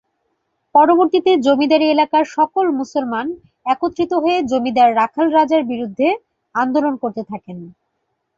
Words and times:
পরবর্তীতে 0.75 1.31
জমিদারী 1.45 1.85
এলাকার 1.89 2.23
সকল 2.37 2.65
মুসলমান 2.79 3.27
একত্রিত 3.65 4.11
হয়ে 4.23 4.37
জমিদার 4.51 4.89
রাখাল 4.95 5.27
রাজার 5.31 5.63
বিরুদ্ধে 5.63 6.07
আন্দোলন 6.55 6.93
করতে 7.03 7.21
থাকেন। 7.31 7.57